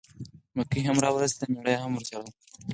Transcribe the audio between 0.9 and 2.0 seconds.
را ورسېده مېړه یې هم